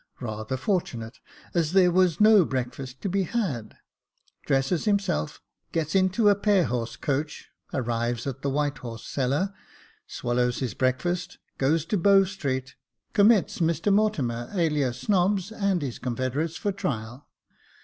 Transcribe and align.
Rather 0.19 0.57
fortunate, 0.57 1.19
as 1.53 1.73
there 1.73 1.91
was 1.91 2.19
no 2.19 2.43
breakfast 2.43 3.01
to 3.03 3.07
be 3.07 3.21
had. 3.21 3.77
Dresses 4.47 4.85
himself, 4.85 5.39
gets 5.73 5.93
into 5.93 6.27
a 6.27 6.33
pair 6.33 6.63
horse 6.65 6.95
coach, 6.95 7.49
arrives 7.71 8.25
at 8.25 8.41
the 8.41 8.49
White 8.49 8.79
Horse 8.79 9.05
Cellar, 9.07 9.53
swallows 10.07 10.57
his 10.57 10.73
breakfast, 10.73 11.37
goes 11.59 11.85
to 11.85 11.99
Bow 11.99 12.23
Street, 12.23 12.73
commits 13.13 13.59
Mr 13.59 13.93
Mortimer 13.93 14.49
alias 14.55 14.99
Snobbs, 15.01 15.51
and 15.51 15.83
his 15.83 15.99
confederates 15.99 16.55
for 16.57 16.71
trial. 16.71 17.27